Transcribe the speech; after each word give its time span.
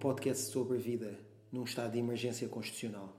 podcast 0.00 0.50
sobre 0.50 0.78
vida 0.78 1.20
num 1.52 1.64
estado 1.64 1.92
de 1.92 1.98
emergência 1.98 2.48
constitucional. 2.48 3.14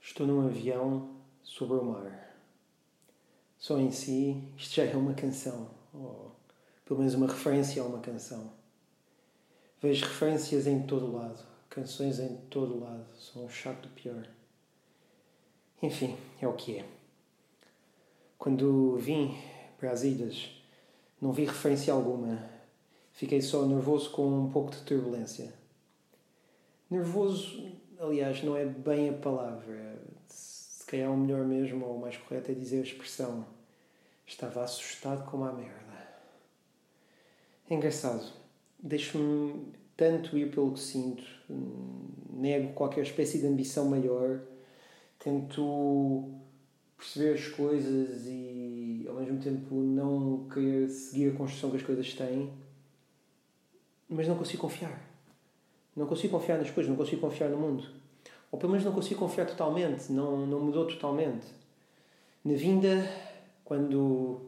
Estou 0.00 0.26
num 0.28 0.46
avião 0.46 1.16
sobre 1.42 1.76
o 1.76 1.84
mar. 1.84 2.36
Só 3.58 3.78
em 3.78 3.90
si, 3.90 4.42
isto 4.56 4.76
já 4.76 4.84
é 4.84 4.94
uma 4.94 5.12
canção, 5.12 5.70
ou 5.92 6.36
pelo 6.84 7.00
menos 7.00 7.14
uma 7.14 7.26
referência 7.26 7.82
a 7.82 7.86
uma 7.86 7.98
canção. 7.98 8.52
Vejo 9.82 10.06
referências 10.06 10.68
em 10.68 10.86
todo 10.86 11.12
lado, 11.12 11.44
canções 11.68 12.20
em 12.20 12.36
todo 12.48 12.78
lado, 12.78 13.06
são 13.16 13.44
um 13.44 13.48
chato 13.48 13.88
do 13.88 13.94
pior. 13.94 14.28
Enfim, 15.82 16.16
é 16.40 16.46
o 16.46 16.54
que 16.54 16.78
é. 16.78 16.88
Quando 18.38 18.96
vim 18.98 19.36
para 19.78 19.90
as 19.90 20.02
ilhas, 20.02 20.59
não 21.20 21.32
vi 21.32 21.44
referência 21.44 21.92
alguma. 21.92 22.48
Fiquei 23.12 23.42
só 23.42 23.66
nervoso 23.66 24.10
com 24.10 24.26
um 24.26 24.50
pouco 24.50 24.70
de 24.70 24.78
turbulência. 24.78 25.52
Nervoso, 26.88 27.70
aliás, 27.98 28.42
não 28.42 28.56
é 28.56 28.64
bem 28.64 29.10
a 29.10 29.12
palavra. 29.12 30.00
Se 30.26 30.86
calhar 30.86 31.12
o 31.12 31.16
melhor 31.16 31.44
mesmo, 31.44 31.84
ou 31.84 31.96
o 31.96 32.00
mais 32.00 32.16
correto, 32.16 32.50
é 32.50 32.54
dizer 32.54 32.78
a 32.78 32.82
expressão. 32.82 33.46
Estava 34.26 34.64
assustado 34.64 35.28
como 35.30 35.44
a 35.44 35.52
merda. 35.52 35.80
É 37.68 37.74
engraçado. 37.74 38.32
Deixo-me 38.78 39.72
tanto 39.96 40.38
ir 40.38 40.50
pelo 40.50 40.72
que 40.72 40.80
sinto. 40.80 41.22
Nego 42.32 42.72
qualquer 42.72 43.02
espécie 43.02 43.38
de 43.38 43.46
ambição 43.46 43.88
maior. 43.88 44.40
Tento 45.18 46.40
perceber 46.96 47.34
as 47.34 47.46
coisas 47.48 48.26
e 48.26 48.79
ao 49.08 49.14
mesmo 49.14 49.38
tempo 49.38 49.74
não 49.74 50.48
querer 50.48 50.88
seguir 50.88 51.30
a 51.30 51.36
construção 51.36 51.70
que 51.70 51.76
as 51.76 51.82
coisas 51.82 52.12
têm, 52.14 52.52
mas 54.08 54.26
não 54.26 54.36
consigo 54.36 54.62
confiar. 54.62 55.08
Não 55.94 56.06
consigo 56.06 56.38
confiar 56.38 56.58
nas 56.58 56.70
coisas, 56.70 56.90
não 56.90 56.96
consigo 56.96 57.20
confiar 57.20 57.48
no 57.48 57.56
mundo. 57.56 57.86
Ou 58.50 58.58
pelo 58.58 58.72
menos 58.72 58.84
não 58.84 58.92
consigo 58.92 59.20
confiar 59.20 59.46
totalmente, 59.46 60.10
não, 60.12 60.46
não 60.46 60.60
mudou 60.60 60.86
totalmente. 60.86 61.46
Na 62.44 62.54
vinda, 62.54 63.08
quando 63.64 64.40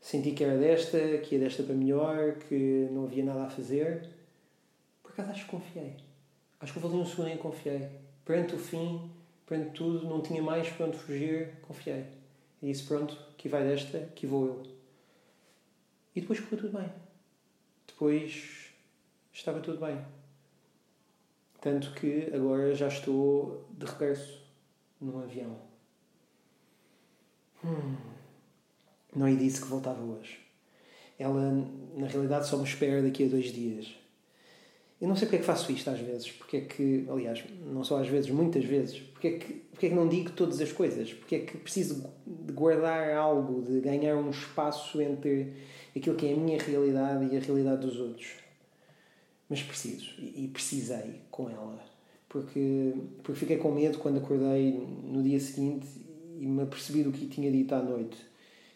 senti 0.00 0.32
que 0.32 0.44
era 0.44 0.56
desta, 0.56 1.18
que 1.18 1.34
ia 1.34 1.40
desta 1.40 1.62
para 1.62 1.74
melhor, 1.74 2.36
que 2.48 2.88
não 2.90 3.04
havia 3.04 3.24
nada 3.24 3.44
a 3.44 3.50
fazer, 3.50 4.08
por 5.02 5.12
acaso 5.12 5.30
acho 5.30 5.44
que 5.44 5.50
confiei. 5.50 5.96
Acho 6.60 6.72
que 6.72 6.78
eu 6.78 6.82
falei 6.82 6.98
um 6.98 7.06
segundo 7.06 7.28
e 7.28 7.36
confiei. 7.36 7.88
Perante 8.24 8.54
o 8.54 8.58
fim, 8.58 9.10
perante 9.46 9.70
tudo, 9.70 10.08
não 10.08 10.20
tinha 10.20 10.42
mais 10.42 10.68
para 10.70 10.86
onde 10.86 10.96
fugir, 10.96 11.54
confiei. 11.62 12.17
E 12.62 12.66
disse: 12.66 12.84
Pronto, 12.84 13.16
que 13.36 13.48
vai 13.48 13.64
desta, 13.64 14.00
que 14.14 14.26
vou 14.26 14.46
eu. 14.46 14.62
E 16.14 16.20
depois 16.20 16.38
ficou 16.38 16.58
tudo 16.58 16.76
bem. 16.76 16.90
Depois 17.86 18.72
estava 19.32 19.60
tudo 19.60 19.78
bem. 19.78 20.04
Tanto 21.60 21.92
que 21.92 22.30
agora 22.34 22.74
já 22.74 22.88
estou 22.88 23.68
de 23.70 23.86
regresso 23.86 24.42
num 25.00 25.20
avião. 25.20 25.56
Hum. 27.64 27.96
Não 29.14 29.28
lhe 29.28 29.36
disse 29.36 29.60
que 29.60 29.68
voltava 29.68 30.02
hoje. 30.02 30.38
Ela, 31.18 31.50
na 31.96 32.06
realidade, 32.06 32.46
só 32.46 32.56
me 32.56 32.64
espera 32.64 33.02
daqui 33.02 33.24
a 33.24 33.28
dois 33.28 33.52
dias. 33.52 33.92
Eu 35.00 35.06
não 35.06 35.14
sei 35.14 35.26
porque 35.26 35.36
é 35.36 35.38
que 35.40 35.44
faço 35.44 35.70
isto 35.70 35.88
às 35.90 36.00
vezes, 36.00 36.30
porque 36.32 36.56
é 36.56 36.60
que, 36.62 37.06
aliás, 37.08 37.44
não 37.64 37.84
só 37.84 38.00
às 38.00 38.08
vezes, 38.08 38.30
muitas 38.30 38.64
vezes, 38.64 38.98
porque 38.98 39.28
é 39.28 39.38
que, 39.38 39.52
porque 39.70 39.86
é 39.86 39.88
que 39.90 39.94
não 39.94 40.08
digo 40.08 40.30
todas 40.32 40.60
as 40.60 40.72
coisas, 40.72 41.12
porque 41.12 41.36
é 41.36 41.38
que 41.40 41.56
preciso 41.56 42.12
de 42.48 42.54
guardar 42.54 43.12
algo, 43.12 43.62
de 43.62 43.78
ganhar 43.80 44.16
um 44.16 44.30
espaço 44.30 45.00
entre 45.02 45.52
aquilo 45.94 46.16
que 46.16 46.26
é 46.26 46.32
a 46.32 46.36
minha 46.36 46.58
realidade 46.58 47.26
e 47.32 47.36
a 47.36 47.40
realidade 47.40 47.86
dos 47.86 48.00
outros. 48.00 48.28
Mas 49.48 49.62
preciso, 49.62 50.14
e 50.18 50.48
precisei 50.48 51.20
com 51.30 51.48
ela, 51.48 51.78
porque, 52.28 52.94
porque 53.22 53.38
fiquei 53.38 53.58
com 53.58 53.70
medo 53.70 53.98
quando 53.98 54.18
acordei 54.18 54.72
no 55.04 55.22
dia 55.22 55.38
seguinte 55.38 55.86
e 56.38 56.46
me 56.46 56.62
apercebi 56.62 57.02
do 57.02 57.12
que 57.12 57.26
tinha 57.26 57.50
dito 57.50 57.74
à 57.74 57.82
noite. 57.82 58.16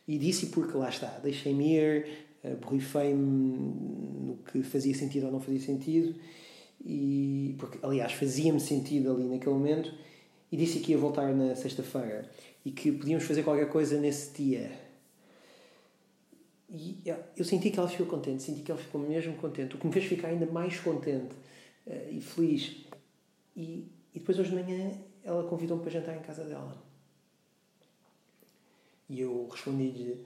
E 0.07 0.19
disse 0.19 0.47
porque 0.47 0.77
lá 0.77 0.89
está, 0.89 1.19
deixei-me 1.23 1.75
ir, 1.77 2.07
borrifei-me 2.61 3.17
no 3.17 4.39
que 4.51 4.63
fazia 4.63 4.95
sentido 4.95 5.27
ou 5.27 5.33
não 5.33 5.41
fazia 5.41 5.61
sentido, 5.61 6.15
e, 6.85 7.55
porque, 7.59 7.79
aliás, 7.83 8.13
fazia-me 8.13 8.61
sentido 8.61 9.13
ali 9.13 9.25
naquele 9.25 9.55
momento, 9.55 9.95
e 10.51 10.57
disse 10.57 10.81
que 10.81 10.93
ia 10.93 10.99
voltar 10.99 11.35
na 11.35 11.55
sexta-feira 11.55 12.29
e 12.65 12.71
que 12.71 12.93
podíamos 12.93 13.25
fazer 13.25 13.43
qualquer 13.43 13.69
coisa 13.69 13.99
nesse 14.01 14.33
dia. 14.33 14.71
E 16.71 17.03
eu 17.37 17.45
senti 17.45 17.71
que 17.71 17.79
ela 17.79 17.89
ficou 17.89 18.07
contente, 18.07 18.43
senti 18.43 18.63
que 18.63 18.71
ela 18.71 18.81
ficou 18.81 19.01
mesmo 19.01 19.37
contente, 19.37 19.75
o 19.75 19.79
que 19.79 19.87
me 19.87 19.93
fez 19.93 20.07
ficar 20.07 20.29
ainda 20.29 20.47
mais 20.47 20.81
contente 20.81 21.35
uh, 21.87 22.11
e 22.11 22.21
feliz. 22.21 22.87
E, 23.55 23.87
e 24.15 24.19
depois, 24.19 24.39
hoje 24.39 24.51
de 24.51 24.55
manhã, 24.55 24.93
ela 25.23 25.47
convidou-me 25.49 25.83
para 25.83 25.91
jantar 25.91 26.17
em 26.17 26.23
casa 26.23 26.45
dela. 26.45 26.83
E 29.11 29.21
eu 29.21 29.49
respondi-lhe 29.49 30.25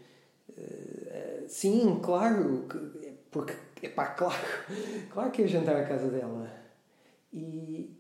Uh, 0.50 1.48
sim, 1.48 1.98
claro, 2.00 2.66
porque, 3.30 3.54
epá, 3.82 4.06
claro, 4.06 4.40
claro 5.10 5.30
que 5.30 5.42
ia 5.42 5.48
jantar 5.48 5.76
à 5.76 5.84
casa 5.84 6.08
dela. 6.08 6.50
E, 7.32 7.90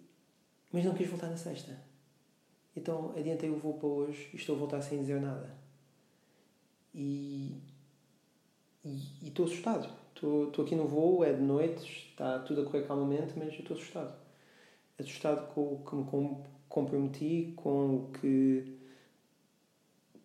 mas 0.72 0.84
não 0.84 0.94
quis 0.94 1.08
voltar 1.08 1.28
na 1.28 1.36
sexta. 1.36 1.76
Então 2.76 3.12
adiantei 3.16 3.48
o 3.48 3.56
voo 3.56 3.74
para 3.74 3.88
hoje 3.88 4.28
e 4.32 4.36
estou 4.36 4.54
a 4.54 4.58
voltar 4.58 4.82
sem 4.82 5.00
dizer 5.00 5.20
nada. 5.20 5.56
E, 6.94 7.56
e, 8.84 9.28
estou 9.28 9.46
assustado. 9.46 9.88
Estou, 10.14 10.48
estou 10.48 10.64
aqui 10.64 10.74
no 10.74 10.86
voo, 10.86 11.24
é 11.24 11.32
de 11.32 11.42
noite, 11.42 12.08
está 12.10 12.38
tudo 12.40 12.62
a 12.62 12.64
correr 12.64 12.86
calmamente, 12.86 13.34
mas 13.36 13.52
eu 13.54 13.60
estou 13.60 13.76
assustado. 13.76 14.14
Assustado 14.98 15.52
com 15.52 15.74
o 15.74 15.84
que 15.84 15.94
me 15.94 16.36
comprometi, 16.68 17.52
com 17.56 17.96
o 17.96 18.10
que 18.12 18.76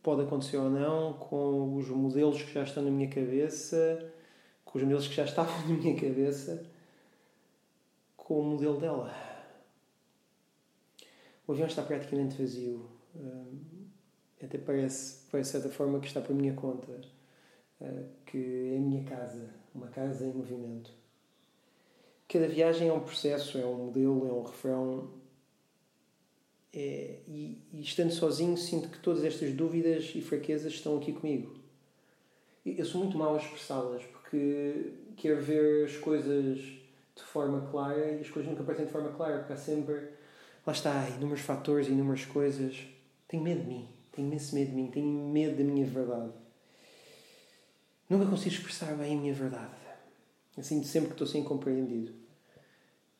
pode 0.01 0.23
acontecer 0.23 0.57
ou 0.57 0.69
não, 0.69 1.13
com 1.13 1.75
os 1.75 1.89
modelos 1.89 2.41
que 2.41 2.53
já 2.53 2.63
estão 2.63 2.83
na 2.83 2.89
minha 2.89 3.09
cabeça, 3.09 4.11
com 4.63 4.77
os 4.77 4.83
modelos 4.83 5.07
que 5.07 5.15
já 5.15 5.25
estavam 5.25 5.53
na 5.67 5.75
minha 5.75 5.95
cabeça, 5.95 6.65
com 8.15 8.39
o 8.39 8.43
modelo 8.43 8.79
dela. 8.79 9.30
O 11.51 11.53
avião 11.53 11.67
está 11.67 11.81
praticamente 11.81 12.41
vazio. 12.41 12.89
Até 14.41 14.57
parece, 14.57 15.29
de 15.29 15.43
certa 15.43 15.67
forma, 15.67 15.99
que 15.99 16.07
está 16.07 16.21
por 16.21 16.33
minha 16.33 16.53
conta. 16.53 17.01
Hum, 17.81 18.05
que 18.25 18.37
é 18.73 18.77
a 18.77 18.79
minha 18.79 19.03
casa, 19.03 19.49
uma 19.75 19.87
casa 19.87 20.25
em 20.25 20.31
movimento. 20.31 20.89
Cada 22.29 22.47
viagem 22.47 22.87
é 22.87 22.93
um 22.93 23.01
processo, 23.01 23.57
é 23.57 23.65
um 23.65 23.87
modelo, 23.87 24.29
é 24.29 24.31
um 24.31 24.43
refrão, 24.43 25.11
é, 26.73 27.19
e, 27.27 27.61
e, 27.73 27.81
estando 27.81 28.11
sozinho, 28.11 28.55
sinto 28.55 28.87
que 28.87 28.99
todas 28.99 29.25
estas 29.25 29.51
dúvidas 29.51 30.13
e 30.15 30.21
fraquezas 30.21 30.71
estão 30.71 30.97
aqui 30.97 31.11
comigo. 31.11 31.53
Eu 32.65 32.85
sou 32.85 33.01
muito 33.01 33.17
mau 33.17 33.35
a 33.35 33.37
expressá-las 33.37 34.05
porque 34.05 34.93
quero 35.17 35.41
ver 35.41 35.83
as 35.83 35.97
coisas 35.97 36.59
de 36.59 37.23
forma 37.23 37.69
clara 37.69 38.11
e 38.11 38.21
as 38.21 38.29
coisas 38.29 38.49
nunca 38.49 38.63
aparecem 38.63 38.85
de 38.85 38.91
forma 38.93 39.11
clara 39.11 39.39
porque 39.39 39.51
há 39.51 39.57
sempre, 39.57 40.11
lá 40.65 40.73
está, 40.73 41.09
inúmeros 41.09 41.41
fatores, 41.41 41.87
inúmeras 41.87 42.25
coisas. 42.25 42.77
Tenho 43.27 43.43
medo 43.43 43.61
de 43.61 43.67
mim, 43.67 43.89
tenho 44.11 44.27
imenso 44.27 44.55
medo 44.55 44.69
de 44.69 44.75
mim, 44.75 44.87
tenho 44.87 45.07
medo 45.07 45.57
da 45.57 45.63
minha 45.63 45.85
verdade. 45.85 46.31
Nunca 48.09 48.25
consigo 48.25 48.55
expressar 48.55 48.93
bem 48.95 49.17
a 49.17 49.21
minha 49.21 49.33
verdade. 49.33 49.73
Assim, 50.57 50.83
sempre 50.83 51.09
que 51.09 51.13
estou 51.13 51.27
sem 51.27 51.43
compreendido. 51.43 52.13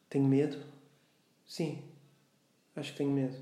Tenho 0.09 0.25
medo? 0.25 0.57
Sim, 1.47 1.81
Acho 2.75 2.91
que 2.91 2.99
tenho 2.99 3.11
medo. 3.11 3.35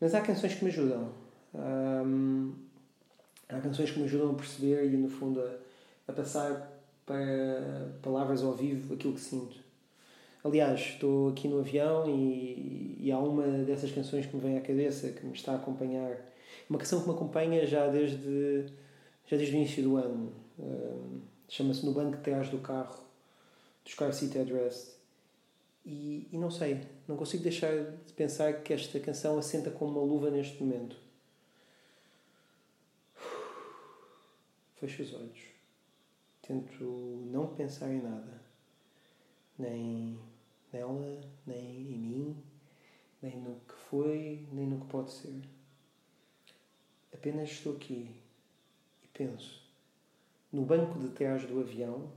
Mas 0.00 0.14
há 0.14 0.20
canções 0.20 0.54
que 0.54 0.64
me 0.64 0.70
ajudam. 0.70 1.12
Hum, 1.54 2.54
há 3.48 3.60
canções 3.60 3.90
que 3.90 3.98
me 3.98 4.06
ajudam 4.06 4.30
a 4.30 4.34
perceber 4.34 4.86
e, 4.86 4.96
no 4.96 5.08
fundo, 5.08 5.40
a, 5.40 5.58
a 6.08 6.12
passar 6.12 6.72
para 7.04 7.92
palavras 8.02 8.42
ao 8.42 8.54
vivo 8.54 8.94
aquilo 8.94 9.14
que 9.14 9.20
sinto. 9.20 9.58
Aliás, 10.46 10.78
estou 10.78 11.30
aqui 11.30 11.48
no 11.48 11.58
avião 11.58 12.08
e, 12.08 12.98
e, 13.00 13.10
há 13.10 13.18
uma 13.18 13.64
dessas 13.64 13.90
canções 13.90 14.26
que 14.26 14.36
me 14.36 14.40
vem 14.40 14.56
à 14.56 14.60
cabeça, 14.60 15.10
que 15.10 15.26
me 15.26 15.32
está 15.32 15.52
a 15.52 15.56
acompanhar. 15.56 16.18
Uma 16.70 16.78
canção 16.78 17.00
que 17.00 17.08
me 17.08 17.14
acompanha 17.16 17.66
já 17.66 17.88
desde, 17.88 18.66
já 19.26 19.36
desde 19.36 19.56
o 19.56 19.58
início 19.58 19.82
do 19.82 19.96
ano. 19.96 20.32
Um, 20.56 21.20
Chama-se 21.48 21.84
No 21.84 21.92
Banco 21.92 22.16
de 22.16 22.22
Trás 22.22 22.48
do 22.48 22.58
Carro, 22.58 23.02
dos 23.84 23.94
Car 23.94 24.12
Seat 24.12 24.36
Headrest. 24.36 24.94
E, 25.84 26.28
e 26.30 26.38
não 26.38 26.50
sei, 26.50 26.80
não 27.08 27.16
consigo 27.16 27.42
deixar 27.42 27.72
de 27.72 28.12
pensar 28.12 28.62
que 28.62 28.72
esta 28.72 29.00
canção 29.00 29.38
assenta 29.38 29.72
como 29.72 29.98
uma 29.98 30.06
luva 30.06 30.30
neste 30.30 30.62
momento. 30.62 30.96
Fecho 34.76 35.02
os 35.02 35.12
olhos. 35.12 35.40
Tento 36.40 36.84
não 37.32 37.48
pensar 37.48 37.90
em 37.90 38.00
nada. 38.00 38.40
Nem 39.58 40.20
nela, 40.76 41.20
nem 41.46 41.58
em 41.58 41.98
mim, 41.98 42.36
nem 43.22 43.36
no 43.36 43.60
que 43.60 43.74
foi, 43.88 44.46
nem 44.52 44.66
no 44.66 44.80
que 44.80 44.86
pode 44.86 45.10
ser. 45.10 45.42
Apenas 47.12 47.50
estou 47.50 47.76
aqui 47.76 48.14
e 49.02 49.08
penso 49.08 49.64
no 50.52 50.62
banco 50.62 50.98
de 50.98 51.08
trás 51.08 51.44
do 51.46 51.60
avião 51.60 52.10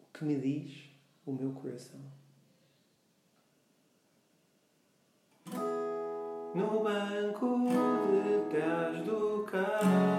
o 0.00 0.12
que 0.12 0.24
me 0.24 0.36
diz 0.36 0.90
o 1.24 1.32
meu 1.32 1.52
coração. 1.52 2.00
No 6.54 6.82
banco 6.82 7.58
de 7.68 8.50
trás 8.50 9.04
do 9.04 9.44
carro. 9.44 10.13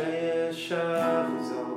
Shaya 0.00 0.50
Shavuzo. 0.52 1.69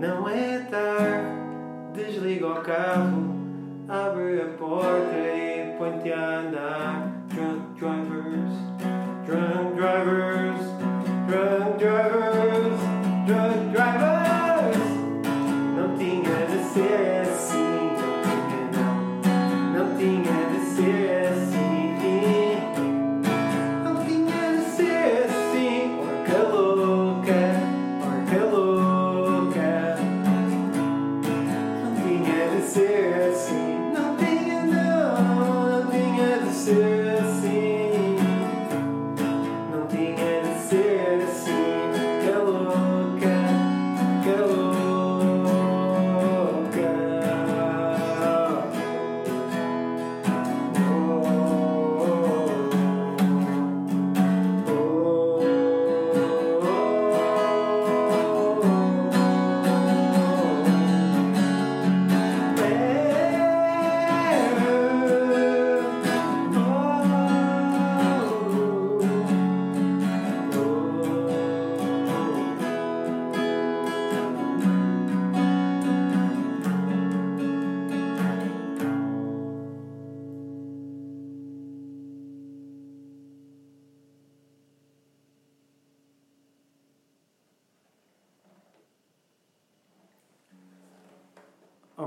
Não 0.00 0.26
é 0.26 0.60
tarde, 0.70 1.28
desliga 1.92 2.46
o 2.46 2.62
carro, 2.62 3.36
abre 3.86 4.40
a 4.40 4.46
porta 4.56 5.14
e 5.14 5.74
põe-te 5.76 6.10
a 6.10 6.38
andar. 6.38 6.99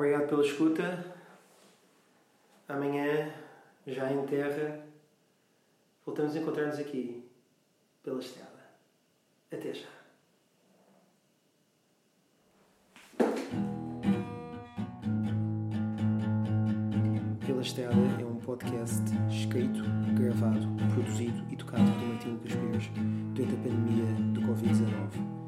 Obrigado 0.03 0.27
pela 0.27 0.43
escuta. 0.43 1.15
Amanhã, 2.67 3.33
já 3.87 4.11
em 4.11 4.25
terra, 4.25 4.85
voltamos 6.05 6.35
a 6.35 6.39
encontrar-nos 6.39 6.77
aqui, 6.77 7.23
pela 8.03 8.19
estrada. 8.19 8.59
Até 9.49 9.73
já. 9.73 9.87
Pela 17.47 17.61
Estrada 17.61 17.95
é 18.19 18.25
um 18.25 18.39
podcast 18.39 19.05
escrito, 19.31 19.83
gravado, 20.19 20.67
produzido 20.93 21.45
e 21.49 21.55
tocado 21.55 21.89
por 21.93 22.07
Martim 22.09 22.29
Lucas 22.31 22.55
Pires 22.55 22.89
durante 23.33 23.53
a 23.53 23.57
pandemia 23.57 24.33
do 24.33 24.41
Covid-19 24.41 25.42